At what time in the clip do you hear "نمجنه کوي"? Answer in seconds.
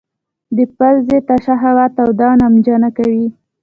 2.43-3.27